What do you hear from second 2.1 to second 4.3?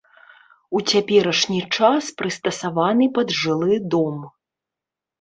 прыстасаваны пад жылы дом.